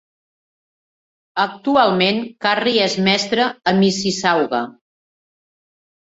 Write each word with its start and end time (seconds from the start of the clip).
Actualment, 1.41 2.21
Carrie 2.45 2.81
és 2.91 2.95
mestra 3.09 3.45
a 3.73 3.75
Mississauga. 3.81 4.63